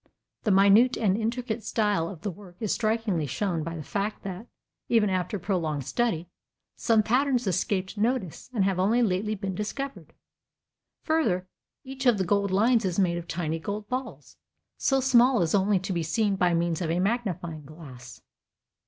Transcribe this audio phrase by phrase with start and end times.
[0.45, 4.47] The minute and intricate style of the work is strikingly shown by the fact that,
[4.89, 6.27] even after prolonged study,
[6.75, 10.13] some patterns escaped notice and have only lately been discovered.
[11.03, 11.47] Further,
[11.83, 14.37] each of the gold lines is made of tiny gold balls,
[14.75, 18.23] so small as only to be seen by means of a magnifying glass.